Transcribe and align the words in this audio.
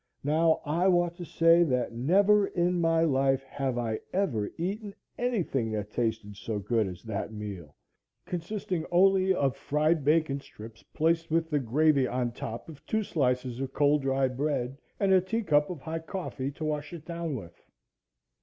Now, 0.23 0.61
I 0.65 0.87
want 0.87 1.15
to 1.17 1.25
say 1.25 1.61
that 1.61 1.91
never 1.93 2.47
in 2.47 2.81
my 2.81 3.03
life 3.03 3.43
have 3.43 3.77
I 3.77 3.99
ever 4.11 4.49
eaten 4.57 4.95
anything 5.19 5.69
that 5.73 5.91
tasted 5.91 6.35
so 6.35 6.57
good 6.57 6.87
as 6.87 7.03
that 7.03 7.31
meal, 7.31 7.75
consisting 8.25 8.83
only 8.89 9.31
of 9.31 9.55
fried 9.55 10.03
bacon 10.03 10.39
strips 10.39 10.81
placed 10.81 11.29
with 11.29 11.51
the 11.51 11.59
gravy 11.59 12.07
on 12.07 12.31
top 12.31 12.67
of 12.67 12.83
two 12.87 13.03
slices 13.03 13.59
of 13.59 13.73
cold 13.73 14.01
dry 14.01 14.27
bread, 14.27 14.75
and 14.99 15.13
a 15.13 15.21
teacup 15.21 15.69
of 15.69 15.81
hot 15.81 16.07
coffee 16.07 16.49
to 16.53 16.65
wash 16.65 16.93
it 16.93 17.05
down 17.05 17.35
with. 17.35 17.63